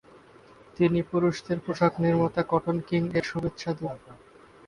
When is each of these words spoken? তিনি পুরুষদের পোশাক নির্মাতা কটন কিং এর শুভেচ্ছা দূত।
তিনি 0.77 0.99
পুরুষদের 1.11 1.57
পোশাক 1.59 1.93
নির্মাতা 1.99 2.41
কটন 2.43 2.77
কিং 2.87 3.01
এর 3.17 3.23
শুভেচ্ছা 3.23 3.71
দূত। 3.73 4.03